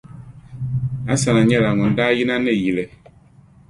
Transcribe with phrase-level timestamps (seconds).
[1.13, 2.85] Asana nyɛla ŋun daa yina ni yili.